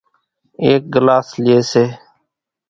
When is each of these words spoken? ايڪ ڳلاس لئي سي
ايڪ 0.63 0.81
ڳلاس 0.93 1.27
لئي 1.45 1.57
سي 1.71 1.85